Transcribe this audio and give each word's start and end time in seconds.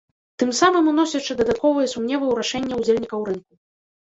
Тым 0.43 0.53
самым 0.59 0.85
уносячы 0.91 1.37
дадатковыя 1.41 1.91
сумневы 1.93 2.19
ў 2.27 2.33
рашэнні 2.41 2.75
ўдзельнікаў 2.81 3.29
рынку. 3.31 3.49